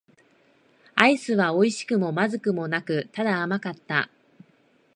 [0.95, 4.09] アイスは美味しくも不味くもなく、ただ甘かった。